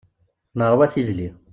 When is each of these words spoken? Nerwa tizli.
Nerwa 0.57 0.85
tizli. 0.93 1.27